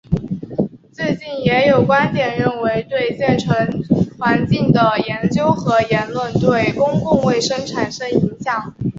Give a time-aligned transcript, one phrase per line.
[0.91, 3.55] 最近也有观点认为对建成
[4.17, 8.73] 环境的研究和言论对公共卫生产生影响。